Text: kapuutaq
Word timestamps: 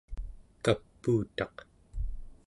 kapuutaq 0.63 1.55